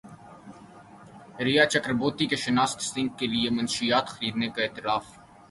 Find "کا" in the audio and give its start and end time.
2.29-2.37, 4.53-4.61